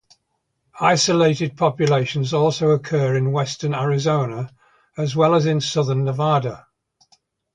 [0.79, 4.51] Isolated populations also occur in western Arizona
[4.97, 6.65] as well as in southern Nevada.